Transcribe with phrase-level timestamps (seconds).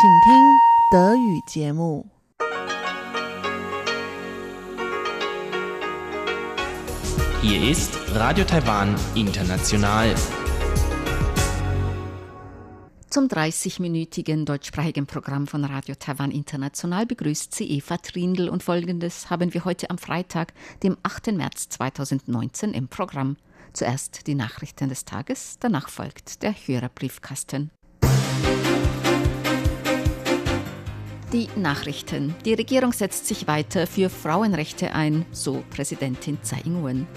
[0.00, 0.60] 请听
[0.90, 2.06] 德语节目。
[7.42, 10.14] Hier ist Radio Taiwan International.
[13.10, 19.54] Zum 30-minütigen deutschsprachigen Programm von Radio Taiwan International begrüßt sie Eva Trindl und folgendes haben
[19.54, 20.52] wir heute am Freitag,
[20.82, 21.32] dem 8.
[21.32, 23.36] März 2019 im Programm.
[23.72, 27.70] Zuerst die Nachrichten des Tages, danach folgt der Hörerbriefkasten.
[31.33, 32.35] Die Nachrichten.
[32.43, 37.07] Die Regierung setzt sich weiter für Frauenrechte ein, so Präsidentin Tsai Ing-wen.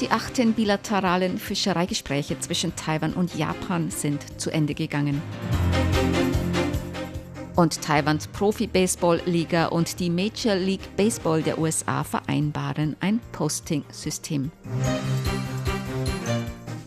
[0.00, 5.22] Die achten bilateralen Fischereigespräche zwischen Taiwan und Japan sind zu Ende gegangen.
[7.54, 14.50] Und Taiwans Profi-Baseball-Liga und die Major League Baseball der USA vereinbaren ein Posting-System.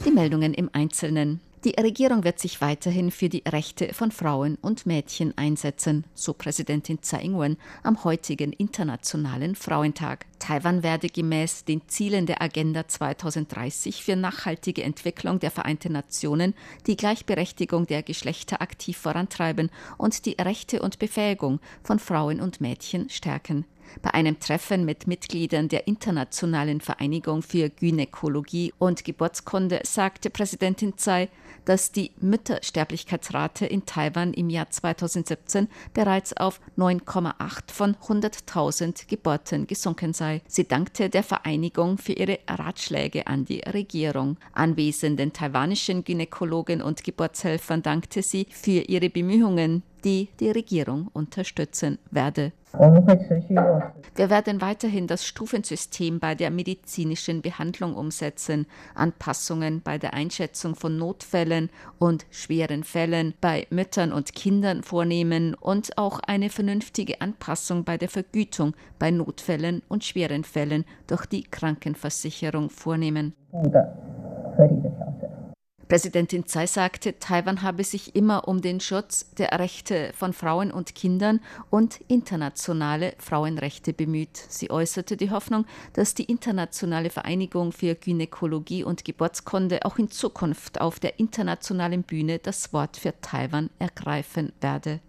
[0.05, 1.39] Die Meldungen im Einzelnen.
[1.63, 7.03] Die Regierung wird sich weiterhin für die Rechte von Frauen und Mädchen einsetzen, so Präsidentin
[7.03, 10.25] Tsai Ing-wen am heutigen Internationalen Frauentag.
[10.39, 16.55] Taiwan werde gemäß den Zielen der Agenda 2030 für nachhaltige Entwicklung der Vereinten Nationen
[16.87, 19.69] die Gleichberechtigung der Geschlechter aktiv vorantreiben
[19.99, 23.65] und die Rechte und Befähigung von Frauen und Mädchen stärken.
[24.01, 31.29] Bei einem Treffen mit Mitgliedern der Internationalen Vereinigung für Gynäkologie und Geburtskunde sagte Präsidentin Tsai,
[31.65, 40.13] dass die Müttersterblichkeitsrate in Taiwan im Jahr 2017 bereits auf 9,8 von 100.000 Geburten gesunken
[40.13, 40.41] sei.
[40.47, 44.37] Sie dankte der Vereinigung für ihre Ratschläge an die Regierung.
[44.53, 52.51] Anwesenden taiwanischen Gynäkologen und Geburtshelfern dankte sie für ihre Bemühungen, die die Regierung unterstützen werde.
[54.15, 60.97] Wir werden weiterhin das Stufensystem bei der medizinischen Behandlung umsetzen, Anpassungen bei der Einschätzung von
[60.97, 67.97] Notfällen und schweren Fällen bei Müttern und Kindern vornehmen und auch eine vernünftige Anpassung bei
[67.97, 73.33] der Vergütung bei Notfällen und schweren Fällen durch die Krankenversicherung vornehmen.
[75.91, 80.95] Präsidentin Tsai sagte, Taiwan habe sich immer um den Schutz der Rechte von Frauen und
[80.95, 84.37] Kindern und internationale Frauenrechte bemüht.
[84.47, 90.79] Sie äußerte die Hoffnung, dass die Internationale Vereinigung für Gynäkologie und Geburtskunde auch in Zukunft
[90.79, 95.01] auf der internationalen Bühne das Wort für Taiwan ergreifen werde.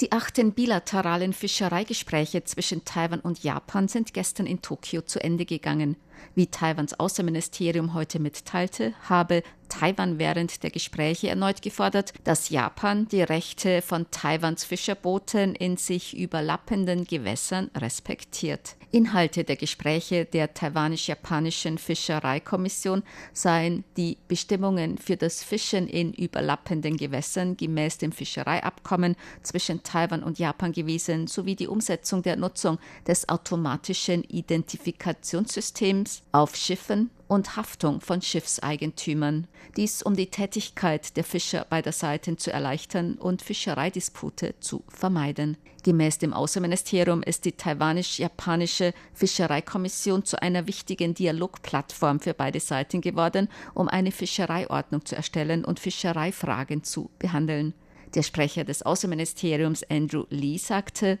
[0.00, 5.96] Die achten bilateralen Fischereigespräche zwischen Taiwan und Japan sind gestern in Tokio zu Ende gegangen.
[6.34, 13.22] Wie Taiwans Außenministerium heute mitteilte, habe Taiwan während der Gespräche erneut gefordert, dass Japan die
[13.22, 18.76] Rechte von Taiwans Fischerbooten in sich überlappenden Gewässern respektiert.
[18.92, 27.56] Inhalte der Gespräche der taiwanisch-japanischen Fischereikommission seien die Bestimmungen für das Fischen in überlappenden Gewässern
[27.56, 34.24] gemäß dem Fischereiabkommen zwischen Taiwan und Japan gewesen, sowie die Umsetzung der Nutzung des automatischen
[34.24, 39.46] Identifikationssystems auf Schiffen und Haftung von Schiffseigentümern.
[39.76, 45.56] Dies um die Tätigkeit der Fischer beider Seiten zu erleichtern und Fischereidispute zu vermeiden.
[45.82, 53.48] Gemäß dem Außenministerium ist die taiwanisch-japanische Fischereikommission zu einer wichtigen Dialogplattform für beide Seiten geworden,
[53.74, 57.74] um eine Fischereiordnung zu erstellen und Fischereifragen zu behandeln.
[58.14, 61.18] Der Sprecher des Außenministeriums Andrew Lee sagte,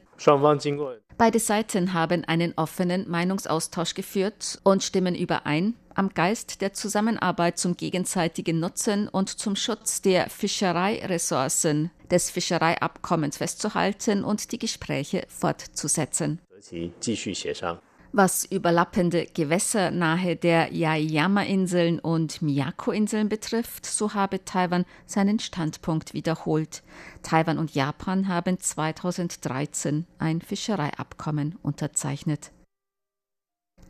[1.16, 7.76] Beide Seiten haben einen offenen Meinungsaustausch geführt und stimmen überein, am Geist der Zusammenarbeit zum
[7.76, 16.40] gegenseitigen Nutzen und zum Schutz der Fischereiressourcen des Fischereiabkommens festzuhalten und die Gespräche fortzusetzen.
[18.12, 26.82] Was überlappende Gewässer nahe der Yaeyama-Inseln und Miyako-Inseln betrifft, so habe Taiwan seinen Standpunkt wiederholt.
[27.22, 32.50] Taiwan und Japan haben 2013 ein Fischereiabkommen unterzeichnet.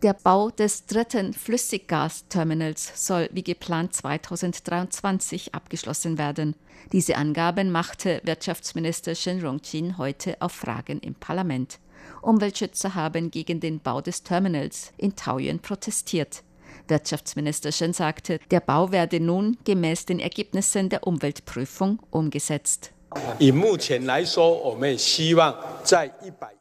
[0.02, 6.56] Der Bau des dritten Flüssiggasterminals soll wie geplant 2023 abgeschlossen werden.
[6.92, 11.78] Diese Angaben machte Wirtschaftsminister Shen Rongjin heute auf Fragen im Parlament.
[12.21, 16.43] Umweltschützer haben gegen den Bau des Terminals in Taoyuan protestiert.
[16.87, 22.91] Wirtschaftsminister Shen sagte, der Bau werde nun gemäß den Ergebnissen der Umweltprüfung umgesetzt.
[23.39, 26.53] 以目前来说，我们希望在一百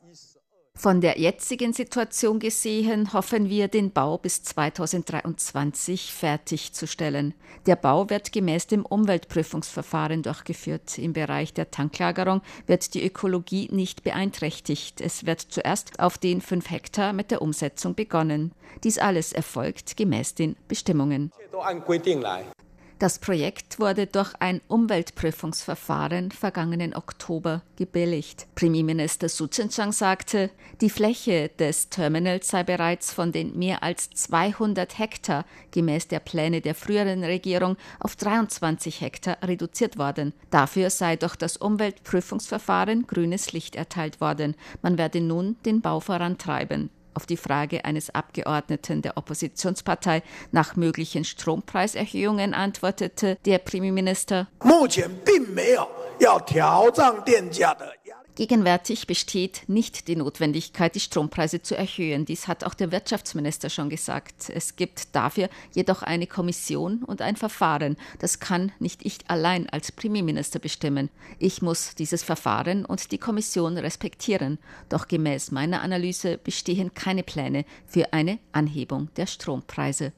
[0.80, 7.34] Von der jetzigen Situation gesehen hoffen wir, den Bau bis 2023 fertigzustellen.
[7.66, 10.98] Der Bau wird gemäß dem Umweltprüfungsverfahren durchgeführt.
[10.98, 15.02] Im Bereich der Tanklagerung wird die Ökologie nicht beeinträchtigt.
[15.02, 18.54] Es wird zuerst auf den 5 Hektar mit der Umsetzung begonnen.
[18.86, 21.34] Dies alles erfolgt gemäß den Bestimmungen.
[23.00, 28.46] Das Projekt wurde durch ein Umweltprüfungsverfahren vergangenen Oktober gebilligt.
[28.56, 30.50] Premierminister Su Tseng-Chang sagte,
[30.81, 36.60] die Fläche des Terminals sei bereits von den mehr als 200 Hektar gemäß der Pläne
[36.60, 40.34] der früheren Regierung auf 23 Hektar reduziert worden.
[40.50, 44.56] Dafür sei durch das Umweltprüfungsverfahren grünes Licht erteilt worden.
[44.81, 46.90] Man werde nun den Bau vorantreiben.
[47.14, 50.22] Auf die Frage eines Abgeordneten der Oppositionspartei
[50.52, 54.48] nach möglichen Strompreiserhöhungen antwortete der Premierminister,
[58.39, 62.24] Gegenwärtig besteht nicht die Notwendigkeit, die Strompreise zu erhöhen.
[62.24, 64.50] Dies hat auch der Wirtschaftsminister schon gesagt.
[64.50, 67.97] Es gibt dafür jedoch eine Kommission und ein Verfahren.
[68.19, 71.09] Das kann nicht ich allein als Premierminister bestimmen.
[71.38, 74.57] Ich muss dieses Verfahren und die Kommission respektieren.
[74.88, 80.13] Doch gemäß meiner Analyse bestehen keine Pläne für eine Anhebung der Strompreise.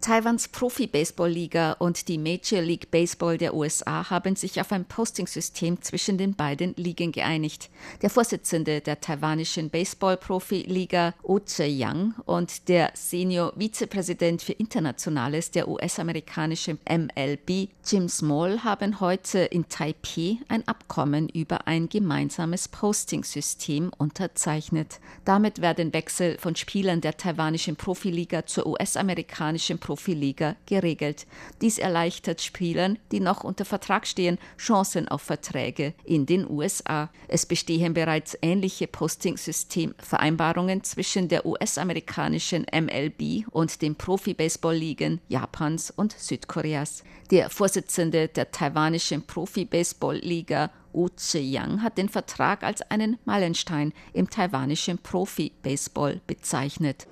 [0.00, 6.16] Taiwans Profi-Baseball-Liga und die Major League Baseball der USA haben sich auf ein Posting-System zwischen
[6.16, 7.70] den beiden Ligen geeinigt.
[8.02, 17.70] Der Vorsitzende der taiwanischen Baseball-Profi-Liga, Oh Tse-Yang, und der Senior-Vizepräsident für Internationales der US-amerikanischen MLB,
[17.84, 25.00] Jim Small, haben heute in Taipei ein Abkommen über ein gemeinsames Posting-System unterzeichnet.
[25.24, 31.28] Damit werden Wechsel von Spielern der taiwanischen Profiliga zur US-amerikanischen Profiliga geregelt.
[31.60, 37.08] Dies erleichtert Spielern, die noch unter Vertrag stehen, Chancen auf Verträge in den USA.
[37.28, 47.04] Es bestehen bereits ähnliche Posting-System-Vereinbarungen zwischen der US-amerikanischen MLB und den Profi-Baseball-Ligen Japans und Südkoreas.
[47.30, 54.98] Der Vorsitzende der taiwanischen Profi-Baseball-Liga Wu Ziyang hat den Vertrag als einen Meilenstein im taiwanischen
[54.98, 57.06] Profi-Baseball bezeichnet.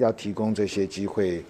[0.00, 1.44] 要提供这些机会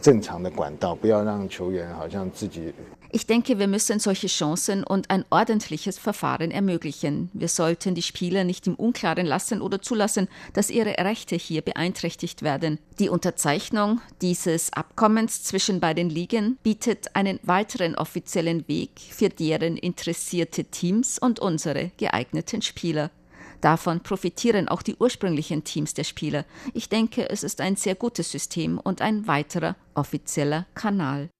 [0.00, 2.72] 正常的管道，不要让球员好像自己
[3.12, 7.28] ich denke, wir müssen solche Chancen und ein ordentliches Verfahren ermöglichen.
[7.32, 12.42] Wir sollten die Spieler nicht im Unklaren lassen oder zulassen, dass ihre Rechte hier beeinträchtigt
[12.42, 12.78] werden.
[13.00, 20.62] Die Unterzeichnung dieses Abkommens zwischen beiden Ligen bietet einen weiteren offiziellen Weg für deren interessierte
[20.62, 23.10] Teams und unsere geeigneten Spieler.
[23.65, 26.45] Davon profitieren auch die ursprünglichen Teams der Spieler.
[26.75, 31.31] Ich denke, es ist ein sehr gutes System und ein weiterer offizieller Kanal.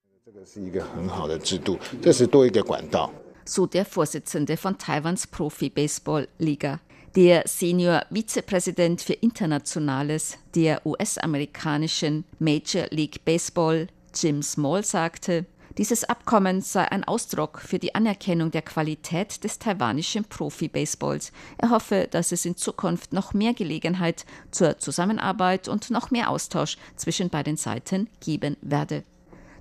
[3.46, 6.80] So der Vorsitzende von Taiwans Profi-Baseball-Liga.
[7.16, 13.86] Der Senior-Vizepräsident für Internationales der US-amerikanischen Major League Baseball,
[14.16, 15.46] Jim Small, sagte,
[15.78, 21.32] dieses Abkommen sei ein Ausdruck für die Anerkennung der Qualität des taiwanischen Profi-Baseballs.
[21.58, 26.78] Er hoffe, dass es in Zukunft noch mehr Gelegenheit zur Zusammenarbeit und noch mehr Austausch
[26.96, 29.04] zwischen beiden Seiten geben werde.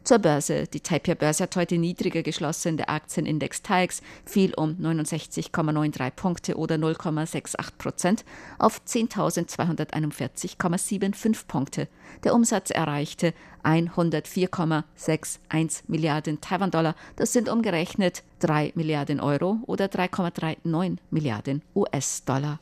[0.05, 0.67] Zur Börse.
[0.67, 2.77] Die Taipei-Börse hat heute niedriger geschlossen.
[2.77, 8.27] Der Aktienindex TAIX fiel um 69,93 Punkte oder 0,68 Prozent
[8.59, 11.89] auf 10.241,75 Punkte.
[12.23, 16.95] Der Umsatz erreichte 104,61 Milliarden Taiwan-Dollar.
[17.17, 22.61] Das sind umgerechnet 3 Milliarden Euro oder 3,39 Milliarden US-Dollar.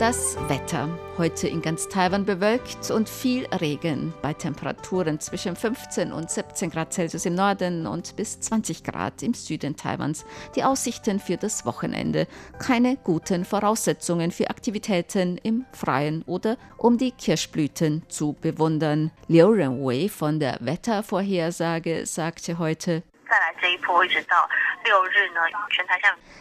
[0.00, 0.88] Das Wetter.
[1.18, 6.94] Heute in ganz Taiwan bewölkt und viel Regen bei Temperaturen zwischen 15 und 17 Grad
[6.94, 10.24] Celsius im Norden und bis 20 Grad im Süden Taiwans.
[10.56, 12.26] Die Aussichten für das Wochenende.
[12.58, 19.10] Keine guten Voraussetzungen für Aktivitäten im Freien oder um die Kirschblüten zu bewundern.
[19.28, 23.02] Liu Renwei von der Wettervorhersage sagte heute,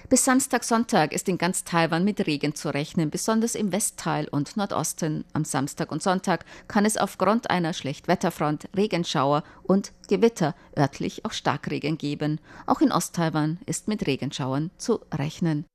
[0.10, 4.58] bis Samstag, Sonntag ist in ganz Taiwan mit Regen zu rechnen, besonders im Westteil und
[4.58, 5.24] Nordosten.
[5.34, 11.98] Am Samstag und Sonntag kann es aufgrund einer Schlechtwetterfront Regenschauer und Gewitter, örtlich auch Starkregen
[11.98, 12.40] geben.
[12.66, 15.69] Auch in Osttaiwan ist mit Regenschauern zu rechnen.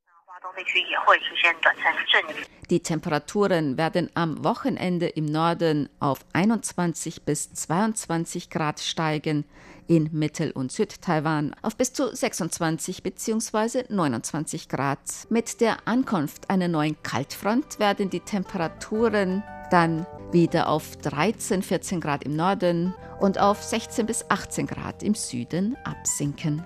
[2.70, 9.44] Die Temperaturen werden am Wochenende im Norden auf 21 bis 22 Grad steigen,
[9.86, 13.84] in Mittel- und Südtaiwan auf bis zu 26 bzw.
[13.88, 14.98] 29 Grad.
[15.28, 22.24] Mit der Ankunft einer neuen Kaltfront werden die Temperaturen dann wieder auf 13, 14 Grad
[22.24, 26.64] im Norden und auf 16 bis 18 Grad im Süden absinken.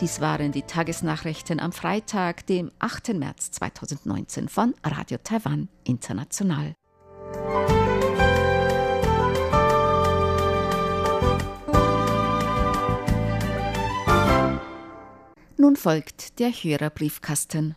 [0.00, 3.14] Dies waren die Tagesnachrichten am Freitag, dem 8.
[3.14, 6.74] März 2019 von Radio Taiwan International.
[15.56, 17.74] Nun folgt der Hörerbriefkasten.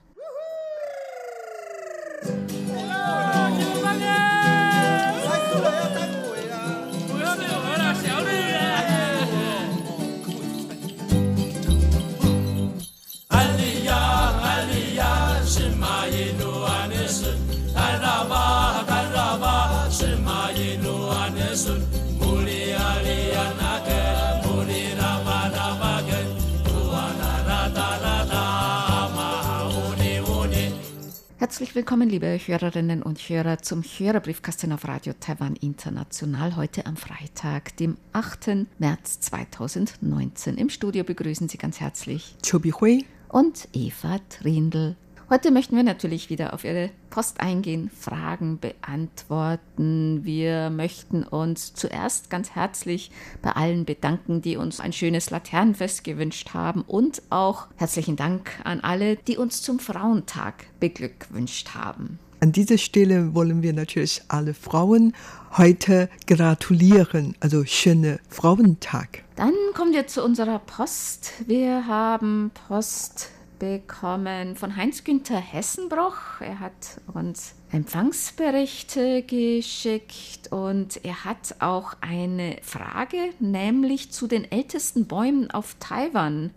[31.59, 37.75] Herzlich willkommen, liebe Hörerinnen und Hörer, zum Hörerbriefkasten auf Radio Taiwan International heute am Freitag,
[37.75, 38.65] dem 8.
[38.77, 40.55] März 2019.
[40.55, 44.95] Im Studio begrüßen Sie ganz herzlich Chobi Hui und Eva Trindl.
[45.31, 50.21] Heute möchten wir natürlich wieder auf Ihre Post eingehen, Fragen beantworten.
[50.23, 53.11] Wir möchten uns zuerst ganz herzlich
[53.43, 58.79] bei allen bedanken, die uns ein schönes Laternenfest gewünscht haben und auch herzlichen Dank an
[58.79, 62.17] alle, die uns zum Frauentag beglückwünscht haben.
[62.39, 65.13] An dieser Stelle wollen wir natürlich alle Frauen
[65.55, 69.25] heute gratulieren, also schöne Frauentag.
[69.35, 71.33] Dann kommen wir zu unserer Post.
[71.45, 76.39] Wir haben Post bekommen von Heinz-Günther Hessenbroch.
[76.39, 85.05] Er hat uns Empfangsberichte geschickt und er hat auch eine Frage, nämlich zu den ältesten
[85.05, 86.51] Bäumen auf Taiwan.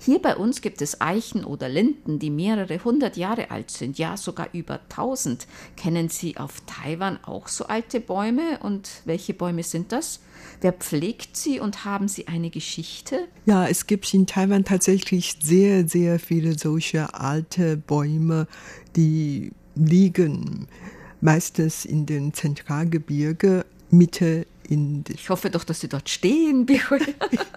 [0.00, 4.16] Hier bei uns gibt es Eichen oder Linden, die mehrere hundert Jahre alt sind, ja
[4.16, 5.46] sogar über tausend.
[5.76, 10.20] Kennen Sie auf Taiwan auch so alte Bäume und welche Bäume sind das?
[10.60, 13.28] Wer pflegt sie und haben sie eine Geschichte?
[13.46, 18.46] Ja, es gibt in Taiwan tatsächlich sehr, sehr viele solche alte Bäume,
[18.96, 20.68] die liegen
[21.20, 26.80] meistens in den Zentralgebirge, Mitte in ich hoffe doch, dass Sie dort stehen, ja,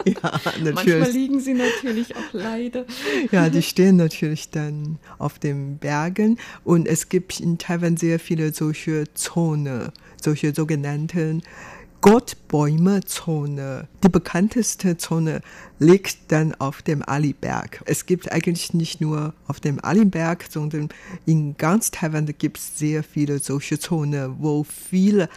[0.04, 0.74] natürlich.
[0.74, 2.86] Manchmal liegen sie natürlich auch leider.
[3.32, 8.54] ja, die stehen natürlich dann auf den Bergen und es gibt in Taiwan sehr viele
[8.54, 11.44] solche Zone, solche sogenannten
[12.02, 13.88] Gottbäume-Zone.
[14.04, 15.42] Die bekannteste Zone
[15.80, 17.82] liegt dann auf dem Aliberg.
[17.86, 20.90] Es gibt eigentlich nicht nur auf dem Aliberg, sondern
[21.26, 25.28] in ganz Taiwan gibt es sehr viele solche Zonen, wo viele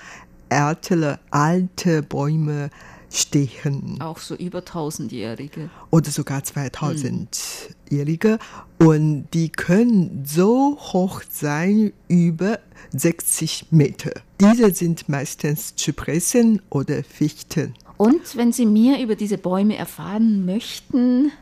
[0.50, 2.70] ältere, alte Bäume
[3.10, 4.00] stehen.
[4.00, 5.70] Auch so über tausendjährige.
[5.90, 8.38] Oder sogar 2000-jährige.
[8.78, 12.58] Und die können so hoch sein, über
[12.92, 14.12] 60 Meter.
[14.40, 17.74] Diese sind meistens Zypressen oder Fichten.
[17.96, 21.32] Und wenn Sie mehr über diese Bäume erfahren möchten,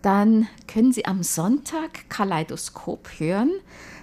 [0.00, 3.50] dann können Sie am Sonntag Kaleidoskop hören.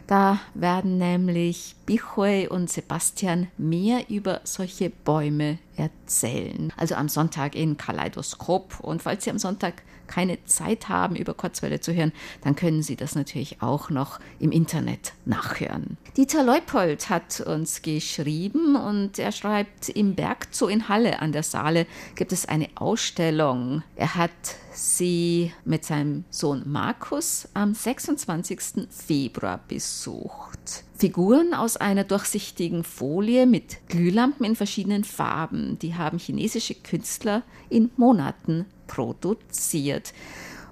[0.07, 6.73] Da werden nämlich Bichoy und Sebastian mehr über solche Bäume erzählen.
[6.77, 8.79] Also am Sonntag in Kaleidoskop.
[8.81, 9.81] Und falls Sie am Sonntag
[10.13, 12.11] keine Zeit haben, über Kurzwelle zu hören,
[12.43, 15.97] dann können Sie das natürlich auch noch im Internet nachhören.
[16.17, 21.87] Dieter Leupold hat uns geschrieben und er schreibt, im Bergzoo in Halle an der Saale
[22.15, 23.81] gibt es eine Ausstellung.
[23.95, 24.31] Er hat
[24.73, 28.87] sie mit seinem Sohn Markus am 26.
[28.89, 30.83] Februar besucht.
[30.95, 35.77] Figuren aus einer durchsichtigen Folie mit Glühlampen in verschiedenen Farben.
[35.79, 40.13] Die haben chinesische Künstler in Monaten produziert.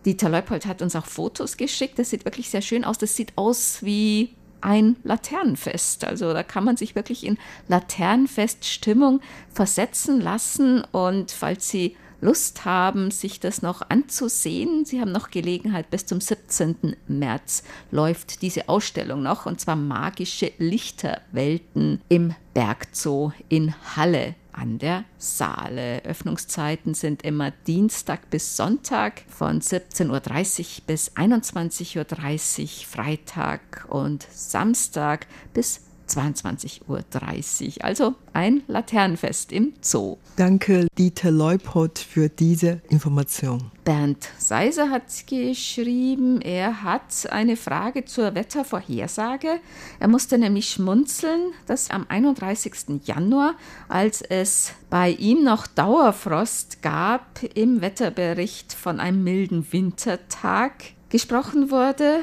[0.06, 2.00] Dieter Leupold hat uns auch Fotos geschickt.
[2.00, 2.98] Das sieht wirklich sehr schön aus.
[2.98, 6.06] Das sieht aus wie ein Laternenfest.
[6.06, 7.38] Also da kann man sich wirklich in
[7.68, 9.22] Laternenfeststimmung
[9.53, 10.84] versetzen lassen.
[10.91, 16.22] Und falls Sie Lust haben, sich das noch anzusehen, Sie haben noch Gelegenheit, bis zum
[16.22, 16.96] 17.
[17.08, 25.05] März läuft diese Ausstellung noch, und zwar magische Lichterwelten im Bergzoo in Halle an der
[25.17, 26.03] Saale.
[26.03, 35.27] Öffnungszeiten sind immer Dienstag bis Sonntag von 17.30 Uhr bis 21.30 Uhr, Freitag und Samstag
[35.53, 35.81] bis
[36.12, 37.86] 22.30 Uhr.
[37.86, 40.18] Also ein Laternenfest im Zoo.
[40.36, 43.72] Danke, Dieter Leupold, für diese Information.
[43.84, 49.60] Bernd Seiser hat geschrieben, er hat eine Frage zur Wettervorhersage.
[50.00, 53.01] Er musste nämlich schmunzeln, dass am 31.
[53.06, 53.56] Januar,
[53.88, 60.74] als es bei ihm noch Dauerfrost gab, im Wetterbericht von einem milden Wintertag
[61.10, 62.22] gesprochen wurde.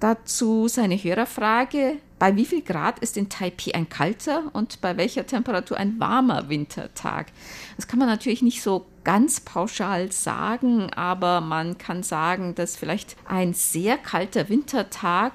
[0.00, 5.26] Dazu seine Hörerfrage, bei wie viel Grad ist in Taipei ein kalter und bei welcher
[5.26, 7.26] Temperatur ein warmer Wintertag?
[7.76, 13.16] Das kann man natürlich nicht so ganz pauschal sagen, aber man kann sagen, dass vielleicht
[13.26, 15.32] ein sehr kalter Wintertag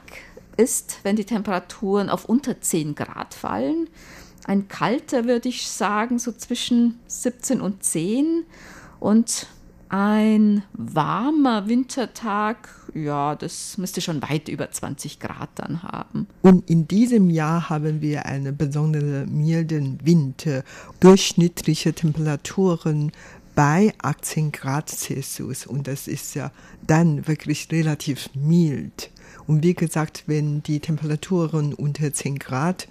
[0.58, 3.90] ist, wenn die Temperaturen auf unter 10 Grad fallen.
[4.46, 8.46] Ein kalter würde ich sagen, so zwischen 17 und 10
[9.00, 9.48] und
[9.90, 16.28] ein warmer Wintertag, ja, das müsste schon weit über 20 Grad dann haben.
[16.42, 20.64] Und in diesem Jahr haben wir einen besonders milden Winter,
[21.00, 23.12] durchschnittliche Temperaturen
[23.56, 25.66] bei 18 Grad Celsius.
[25.66, 26.52] Und das ist ja
[26.86, 29.10] dann wirklich relativ mild.
[29.48, 32.88] Und wie gesagt, wenn die Temperaturen unter 10 Grad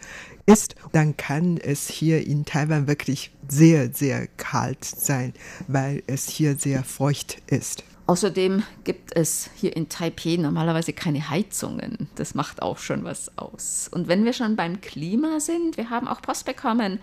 [0.48, 5.34] ist, dann kann es hier in Taiwan wirklich sehr, sehr kalt sein,
[5.66, 7.84] weil es hier sehr feucht ist.
[8.06, 12.08] Außerdem gibt es hier in Taipei normalerweise keine Heizungen.
[12.14, 13.90] Das macht auch schon was aus.
[13.92, 17.00] Und wenn wir schon beim Klima sind, wir haben auch Post bekommen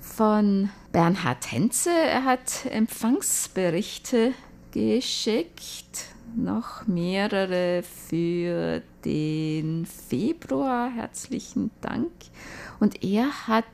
[0.00, 1.90] von Bernhard Henze.
[1.90, 4.32] Er hat Empfangsberichte
[4.72, 10.90] geschickt noch mehrere für den Februar.
[10.90, 12.10] Herzlichen Dank.
[12.78, 13.64] Und er hat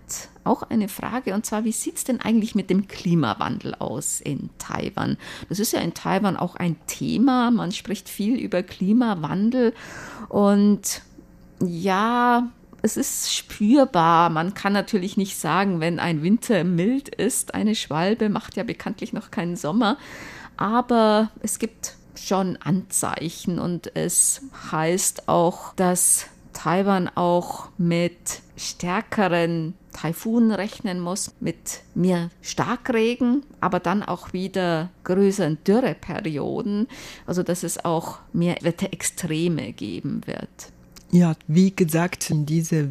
[0.45, 4.51] auch eine Frage, und zwar, wie sieht es denn eigentlich mit dem Klimawandel aus in
[4.59, 5.17] Taiwan?
[5.49, 7.51] Das ist ja in Taiwan auch ein Thema.
[7.51, 9.75] Man spricht viel über Klimawandel.
[10.29, 11.03] Und
[11.61, 12.49] ja,
[12.83, 14.31] es ist spürbar.
[14.31, 19.13] Man kann natürlich nicht sagen, wenn ein Winter mild ist, eine Schwalbe macht ja bekanntlich
[19.13, 19.97] noch keinen Sommer.
[20.57, 30.53] Aber es gibt schon Anzeichen und es heißt auch, dass Taiwan auch mit stärkeren Taifunen
[30.53, 36.89] rechnen muss, mit mehr Starkregen, aber dann auch wieder größeren Dürreperioden,
[37.27, 40.73] also dass es auch mehr Wetterextreme geben wird.
[41.11, 42.91] Ja, wie gesagt, diese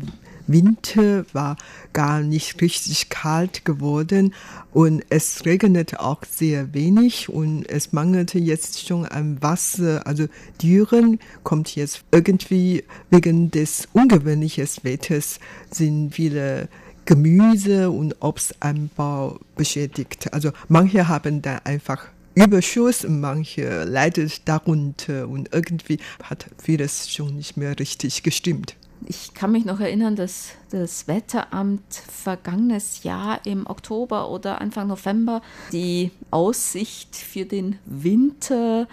[0.51, 1.58] Winter war
[1.93, 4.34] gar nicht richtig kalt geworden
[4.72, 10.05] und es regnete auch sehr wenig und es mangelte jetzt schon an Wasser.
[10.05, 10.27] Also
[10.62, 15.39] Dürren kommt jetzt irgendwie wegen des ungewöhnlichen Wetters
[15.70, 16.70] sind viele
[17.05, 20.34] Gemüse und Obstanbau beschädigt.
[20.34, 27.58] Also manche haben da einfach Überschuss, manche leidet darunter und irgendwie hat vieles schon nicht
[27.58, 28.75] mehr richtig gestimmt.
[29.05, 35.42] Ich kann mich noch erinnern, dass das Wetteramt vergangenes Jahr im Oktober oder Anfang November
[35.72, 38.87] die Aussicht für den Winter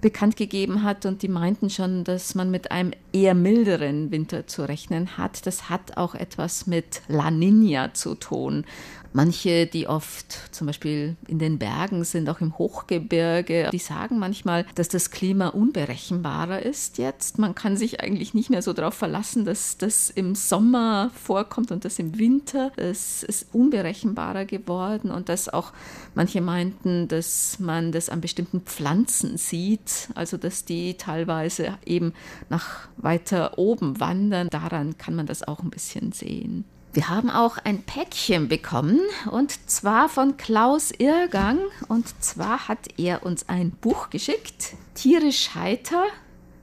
[0.00, 4.68] bekannt gegeben hat und die meinten schon, dass man mit einem eher milderen Winter zu
[4.68, 5.46] rechnen hat.
[5.46, 8.66] Das hat auch etwas mit La Nina zu tun.
[9.16, 14.66] Manche, die oft zum Beispiel in den Bergen sind, auch im Hochgebirge, die sagen manchmal,
[14.74, 17.38] dass das Klima unberechenbarer ist jetzt.
[17.38, 21.84] Man kann sich eigentlich nicht mehr so darauf verlassen, dass das im Sommer vorkommt und
[21.84, 22.72] das im Winter.
[22.74, 25.72] Es ist unberechenbarer geworden und dass auch
[26.16, 32.14] manche meinten, dass man das an bestimmten Pflanzen sieht, also dass die teilweise eben
[32.48, 34.48] nach weiter oben wandern.
[34.50, 36.64] Daran kann man das auch ein bisschen sehen.
[36.94, 41.58] Wir haben auch ein Päckchen bekommen und zwar von Klaus Irrgang.
[41.88, 46.04] Und zwar hat er uns ein Buch geschickt, Tierisch heiter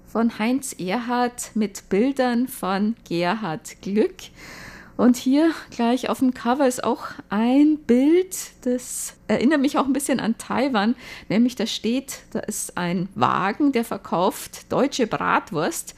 [0.08, 4.16] von Heinz Erhard mit Bildern von Gerhard Glück.
[4.96, 9.94] Und hier gleich auf dem Cover ist auch ein Bild, das erinnert mich auch ein
[9.94, 10.96] bisschen an Taiwan,
[11.28, 15.94] nämlich da steht, da ist ein Wagen, der verkauft deutsche Bratwurst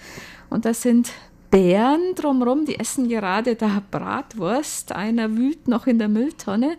[0.49, 1.11] und da sind
[1.53, 4.91] Bären drumherum, die essen gerade da Bratwurst.
[4.91, 6.77] Einer wühlt noch in der Mülltonne.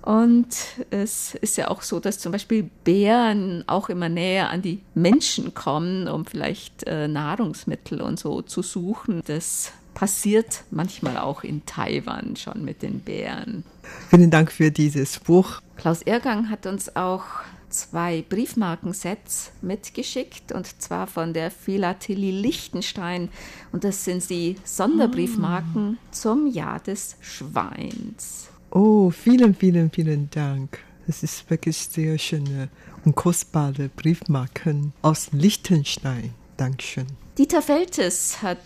[0.00, 0.46] Und
[0.88, 5.52] es ist ja auch so, dass zum Beispiel Bären auch immer näher an die Menschen
[5.52, 9.20] kommen, um vielleicht äh, Nahrungsmittel und so zu suchen.
[9.26, 13.62] Das passiert manchmal auch in Taiwan schon mit den Bären.
[14.08, 15.60] Vielen Dank für dieses Buch.
[15.76, 17.24] Klaus Irrgang hat uns auch
[17.70, 23.28] zwei Briefmarkensets mitgeschickt und zwar von der Philatelie Liechtenstein
[23.72, 26.08] und das sind die Sonderbriefmarken oh.
[26.10, 28.48] zum Jahr des Schweins.
[28.70, 30.78] Oh, vielen, vielen, vielen Dank.
[31.06, 32.68] Das ist wirklich sehr schöne
[33.04, 36.34] und kostbare Briefmarken aus Liechtenstein.
[36.58, 37.06] Dankeschön.
[37.38, 38.58] Dieter Feltes hat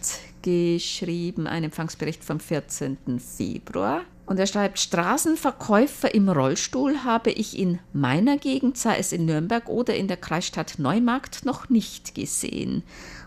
[0.42, 3.20] geschrieben, einen Empfangsbericht vom 14.
[3.20, 4.02] Februar.
[4.32, 9.68] Und er schreibt, Straßenverkäufer im Rollstuhl habe ich in meiner Gegend, sei es in Nürnberg
[9.68, 12.82] oder in der Kreisstadt Neumarkt, noch nicht gesehen.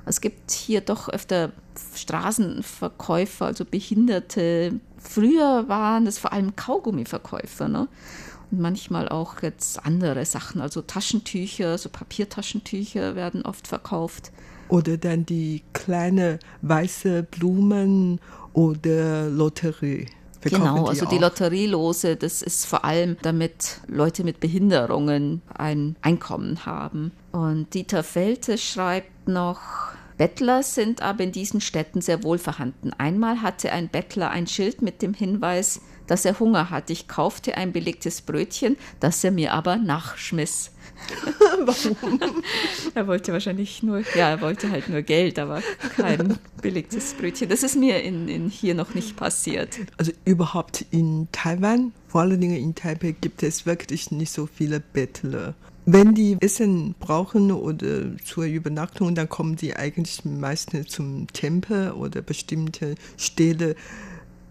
[0.07, 1.51] Es gibt hier doch öfter
[1.93, 4.79] Straßenverkäufer, also Behinderte.
[4.97, 7.87] Früher waren es vor allem Kaugummiverkäufer, ne?
[8.49, 14.31] Und manchmal auch jetzt andere Sachen, also Taschentücher, so Papiertaschentücher werden oft verkauft.
[14.69, 18.19] Oder dann die kleine weiße Blumen
[18.53, 20.07] oder Lotterie.
[20.49, 27.11] Genau, also die Lotterielose, das ist vor allem, damit Leute mit Behinderungen ein Einkommen haben.
[27.31, 29.59] Und Dieter Felte schreibt noch,
[30.17, 32.93] Bettler sind aber in diesen Städten sehr wohl vorhanden.
[32.97, 36.89] Einmal hatte ein Bettler ein Schild mit dem Hinweis, dass er Hunger hat.
[36.89, 40.71] Ich kaufte ein belegtes Brötchen, das er mir aber nachschmiss.
[41.59, 42.19] Warum?
[42.95, 45.61] er wollte wahrscheinlich nur, ja, er wollte halt nur Geld, aber
[45.95, 47.49] kein belegtes Brötchen.
[47.49, 49.77] Das ist mir in, in hier noch nicht passiert.
[49.97, 54.79] Also überhaupt in Taiwan, vor allen Dingen in Taipei, gibt es wirklich nicht so viele
[54.79, 55.53] Bettler.
[55.87, 62.23] Wenn die Essen brauchen oder zur Übernachtung, dann kommen die eigentlich meistens zum Tempel oder
[62.23, 63.75] bestimmte Städte,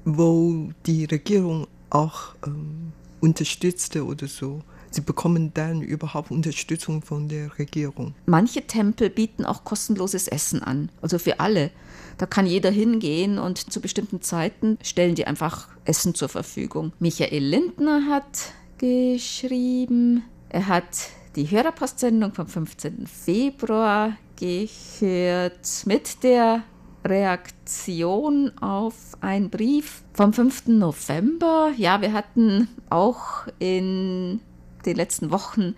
[0.05, 4.62] wo die Regierung auch ähm, unterstützte oder so.
[4.90, 8.14] Sie bekommen dann überhaupt Unterstützung von der Regierung.
[8.27, 11.73] Manche Tempel bieten auch kostenloses Essen an, also für alle.
[12.17, 16.93] Da kann jeder hingehen und zu bestimmten Zeiten stellen die einfach Essen zur Verfügung.
[17.01, 23.09] Michael Lindner hat geschrieben, er hat die Hörerpostsendung vom 15.
[23.09, 26.62] Februar gehört mit der
[27.05, 30.69] Reaktion auf einen Brief vom 5.
[30.69, 31.73] November.
[31.77, 34.40] Ja, wir hatten auch in
[34.87, 35.75] den letzten Wochen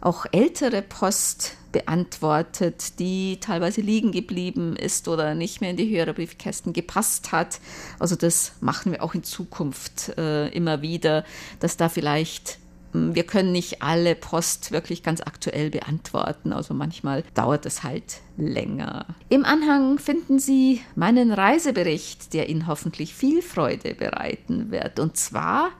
[0.00, 6.72] auch ältere Post beantwortet, die teilweise liegen geblieben ist oder nicht mehr in die Hörerbriefkästen
[6.72, 7.60] gepasst hat.
[7.98, 11.24] Also das machen wir auch in Zukunft äh, immer wieder,
[11.60, 12.59] dass da vielleicht
[12.92, 19.06] wir können nicht alle Post wirklich ganz aktuell beantworten, also manchmal dauert es halt länger.
[19.28, 24.98] Im Anhang finden Sie meinen Reisebericht, der Ihnen hoffentlich viel Freude bereiten wird.
[24.98, 25.70] Und zwar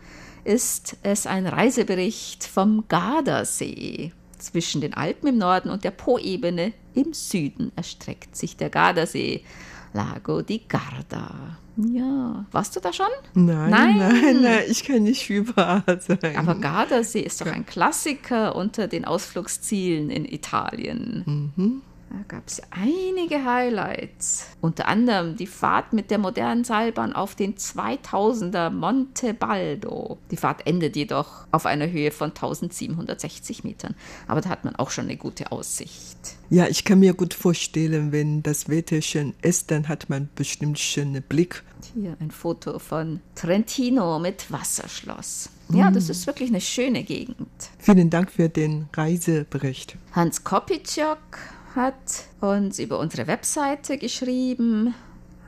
[0.44, 4.12] ist es ein Reisebericht vom Gardasee.
[4.38, 9.44] Zwischen den Alpen im Norden und der Po-Ebene im Süden erstreckt sich der Gardasee.
[9.92, 11.58] Lago di Garda.
[11.76, 13.06] Ja, warst du da schon?
[13.34, 16.36] Nein, nein, nein, nein ich kann nicht überall sein.
[16.36, 21.52] Aber Gardasee ist doch ein Klassiker unter den Ausflugszielen in Italien.
[21.56, 21.82] Mhm.
[22.10, 24.46] Da gab es einige Highlights.
[24.60, 30.18] Unter anderem die Fahrt mit der modernen Seilbahn auf den 2000er Monte Baldo.
[30.32, 33.94] Die Fahrt endet jedoch auf einer Höhe von 1760 Metern.
[34.26, 36.18] Aber da hat man auch schon eine gute Aussicht.
[36.48, 40.80] Ja, ich kann mir gut vorstellen, wenn das Wetter schön ist, dann hat man bestimmt
[40.80, 41.62] schönen Blick.
[41.94, 45.50] Hier ein Foto von Trentino mit Wasserschloss.
[45.72, 47.48] Ja, das ist wirklich eine schöne Gegend.
[47.78, 49.96] Vielen Dank für den Reisebericht.
[50.12, 51.18] Hans Kopitschok
[51.74, 54.94] hat uns über unsere Webseite geschrieben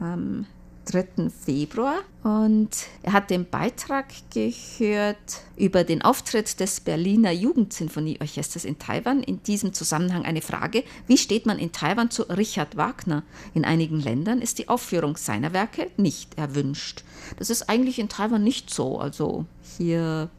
[0.01, 0.47] am
[0.87, 1.31] 3.
[1.31, 2.71] Februar und
[3.03, 5.17] er hat den Beitrag gehört
[5.57, 9.23] über den Auftritt des Berliner Jugendsinfonieorchesters in Taiwan.
[9.23, 13.23] In diesem Zusammenhang eine Frage, wie steht man in Taiwan zu Richard Wagner?
[13.55, 17.05] In einigen Ländern ist die Aufführung seiner Werke nicht erwünscht.
[17.39, 18.99] Das ist eigentlich in Taiwan nicht so.
[18.99, 19.47] Also
[19.79, 20.31] hier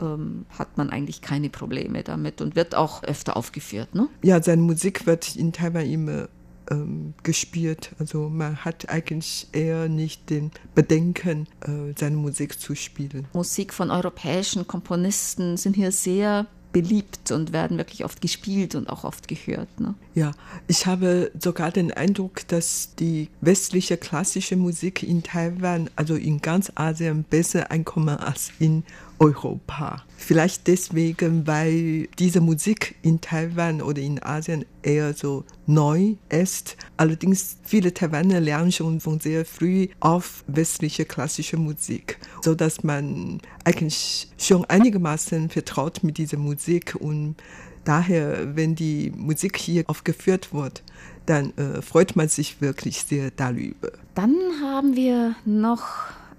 [0.00, 3.94] ähm, hat man eigentlich keine Probleme damit und wird auch öfter aufgeführt.
[3.94, 4.08] Ne?
[4.22, 6.28] Ja, seine Musik wird in Taiwan immer
[6.70, 7.90] ähm, gespielt.
[7.98, 13.26] Also man hat eigentlich eher nicht den Bedenken, äh, seine Musik zu spielen.
[13.32, 19.04] Musik von europäischen Komponisten sind hier sehr beliebt und werden wirklich oft gespielt und auch
[19.04, 19.80] oft gehört.
[19.80, 19.94] Ne?
[20.14, 20.32] Ja,
[20.66, 26.70] ich habe sogar den Eindruck, dass die westliche klassische Musik in Taiwan, also in ganz
[26.74, 28.84] Asien, besser einkommt als in
[29.18, 30.04] Europa.
[30.16, 36.76] Vielleicht deswegen, weil diese Musik in Taiwan oder in Asien eher so neu ist.
[36.96, 43.40] Allerdings viele Taiwaner lernen schon von sehr früh auf westliche klassische Musik, so dass man
[43.64, 47.36] eigentlich schon einigermaßen vertraut mit dieser Musik und
[47.84, 50.82] daher, wenn die Musik hier aufgeführt wird,
[51.26, 53.90] dann äh, freut man sich wirklich sehr darüber.
[54.14, 55.86] Dann haben wir noch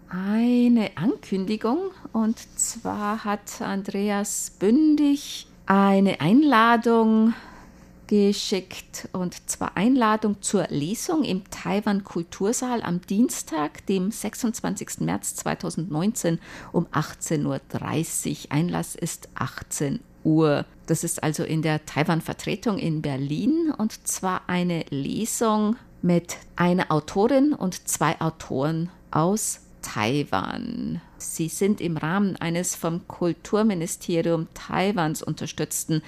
[0.10, 7.34] eine Ankündigung und zwar hat Andreas Bündig eine Einladung
[8.08, 15.02] geschickt und zwar Einladung zur Lesung im Taiwan Kultursaal am Dienstag, dem 26.
[15.02, 16.40] März 2019
[16.72, 18.52] um 18.30 Uhr.
[18.52, 20.66] Einlass ist 18 Uhr.
[20.88, 27.54] Das ist also in der Taiwan-Vertretung in Berlin und zwar eine Lesung mit einer Autorin
[27.54, 31.02] und zwei Autoren aus Taiwan.
[31.18, 36.02] Sie sind im Rahmen eines vom Kulturministerium Taiwans unterstützten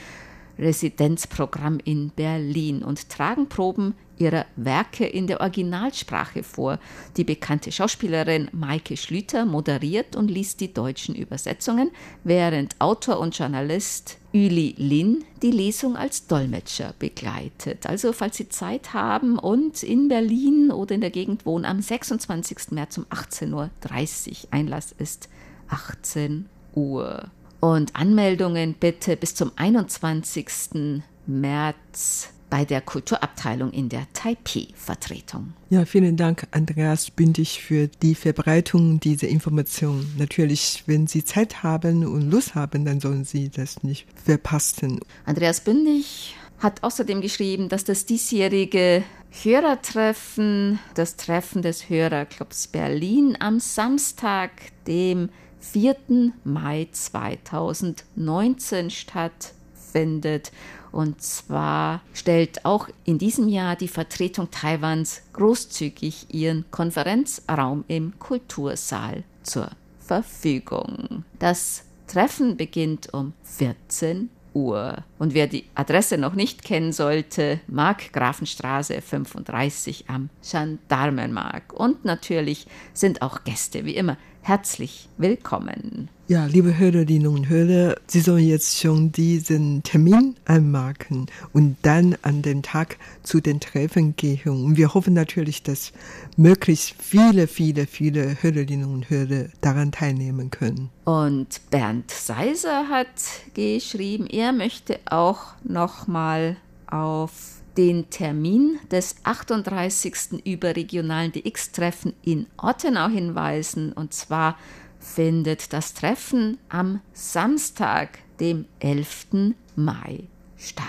[0.57, 6.79] Residenzprogramm in Berlin und tragen Proben ihrer Werke in der Originalsprache vor.
[7.17, 11.91] Die bekannte Schauspielerin Maike Schlüter moderiert und liest die deutschen Übersetzungen,
[12.23, 17.85] während Autor und Journalist Üli Lin die Lesung als Dolmetscher begleitet.
[17.85, 22.71] Also falls Sie Zeit haben und in Berlin oder in der Gegend wohnen, am 26.
[22.71, 25.29] März um 18.30 Uhr Einlass ist
[25.69, 27.29] 18 Uhr.
[27.59, 30.93] Und Anmeldungen bitte bis zum 21.
[31.27, 35.53] März bei der Kulturabteilung in der Taipei-Vertretung.
[35.69, 40.05] Ja, vielen Dank, Andreas Bündig, für die Verbreitung dieser Information.
[40.17, 44.99] Natürlich, wenn Sie Zeit haben und Lust haben, dann sollen Sie das nicht verpassen.
[45.25, 49.03] Andreas Bündig hat außerdem geschrieben, dass das diesjährige
[49.43, 54.51] Hörertreffen, das Treffen des Hörerclubs Berlin am Samstag,
[54.87, 55.29] dem
[55.61, 55.95] 4.
[56.43, 60.51] Mai 2019 stattfindet.
[60.91, 69.23] Und zwar stellt auch in diesem Jahr die Vertretung Taiwans großzügig ihren Konferenzraum im Kultursaal
[69.43, 71.23] zur Verfügung.
[71.39, 74.97] Das Treffen beginnt um 14 Uhr.
[75.17, 81.71] Und wer die Adresse noch nicht kennen sollte, Markgrafenstraße 35 am Gendarmenmarkt.
[81.73, 86.09] Und natürlich sind auch Gäste wie immer herzlich willkommen.
[86.27, 92.41] Ja, liebe Hörerinnen und Hörer, Sie sollen jetzt schon diesen Termin anmarken und dann an
[92.41, 94.65] den Tag zu den Treffen gehen.
[94.65, 95.91] Und wir hoffen natürlich, dass
[96.37, 100.89] möglichst viele, viele, viele Hörerinnen und Hörer daran teilnehmen können.
[101.03, 103.07] Und Bernd Seiser hat
[103.53, 106.55] geschrieben, er möchte auch nochmal
[106.87, 110.45] auf den Termin des 38.
[110.45, 113.93] überregionalen DX-Treffen in Ottenau hinweisen.
[113.93, 114.57] Und zwar
[114.99, 119.53] findet das Treffen am Samstag, dem 11.
[119.75, 120.23] Mai,
[120.57, 120.85] statt.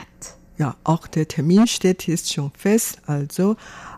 [0.59, 2.99] Ja, auch der Termin steht jetzt schon fest.
[3.07, 3.57] Also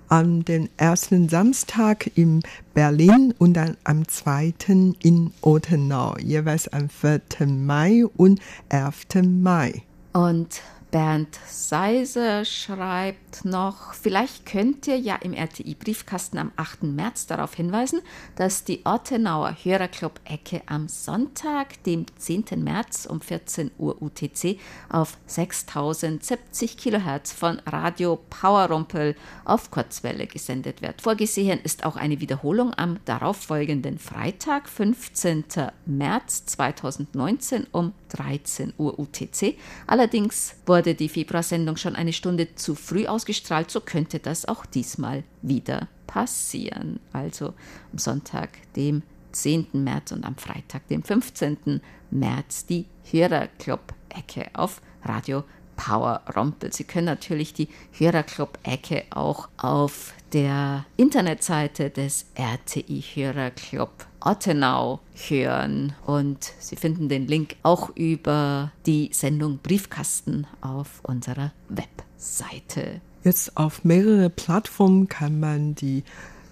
[0.09, 2.43] an den ersten Samstag in
[2.75, 7.21] Berlin und dann am zweiten in Ottenau, jeweils am 4.
[7.47, 9.25] Mai und 11.
[9.25, 9.83] Mai.
[10.13, 10.61] Und
[10.95, 16.85] Bernd Seiser schreibt noch, vielleicht könnt ihr ja im RTI-Briefkasten am 8.
[16.85, 18.01] März darauf hinweisen,
[18.37, 22.45] dass die Ortenauer Hörerclub-Ecke am Sonntag, dem 10.
[22.63, 31.03] März um 14 Uhr UTC auf 6070 kHz von Radio Powerrumpel auf Kurzwelle gesendet wird.
[31.03, 35.45] Vorgesehen ist auch eine Wiederholung am darauffolgenden Freitag, 15.
[35.87, 39.57] März 2019 um 13 Uhr UTC.
[39.89, 44.67] Allerdings wurde wurde die Februarsendung schon eine Stunde zu früh ausgestrahlt, so könnte das auch
[44.67, 47.01] diesmal wieder passieren.
[47.11, 47.55] Also
[47.91, 49.69] am Sonntag, dem 10.
[49.73, 51.81] März und am Freitag, dem 15.
[52.11, 55.45] März, die Hörerclub-Ecke auf Radio
[55.77, 56.73] Power Rompel.
[56.73, 66.53] Sie können natürlich die Hörerclub-Ecke auch auf der Internetseite des RTI Hörerclub Ottenau hören und
[66.59, 73.01] Sie finden den Link auch über die Sendung Briefkasten auf unserer Webseite.
[73.23, 76.05] Jetzt auf mehrere Plattformen kann man die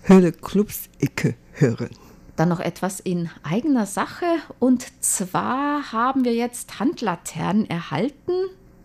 [0.03, 1.91] Hörerclubs-Ecke hören.
[2.37, 4.27] Dann noch etwas in eigener Sache
[4.59, 8.33] und zwar haben wir jetzt Handlaternen erhalten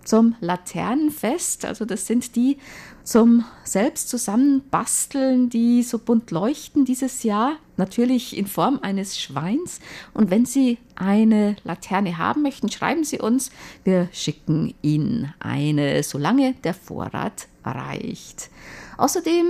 [0.07, 1.65] zum Laternenfest.
[1.65, 2.57] Also das sind die
[3.03, 7.53] zum selbst zusammenbasteln, die so bunt leuchten dieses Jahr.
[7.77, 9.79] Natürlich in Form eines Schweins.
[10.13, 13.51] Und wenn Sie eine Laterne haben möchten, schreiben Sie uns.
[13.83, 18.49] Wir schicken Ihnen eine, solange der Vorrat reicht.
[18.97, 19.45] Außerdem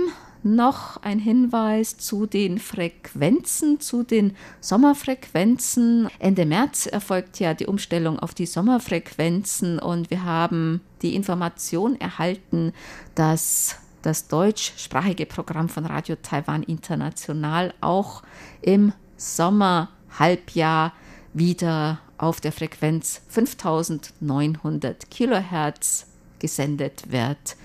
[0.54, 6.08] noch ein Hinweis zu den Frequenzen, zu den Sommerfrequenzen.
[6.18, 12.72] Ende März erfolgt ja die Umstellung auf die Sommerfrequenzen und wir haben die Information erhalten,
[13.14, 18.22] dass das deutschsprachige Programm von Radio Taiwan International auch
[18.62, 20.92] im Sommerhalbjahr
[21.34, 26.06] wieder auf der Frequenz 5900 Kilohertz
[26.38, 27.56] gesendet wird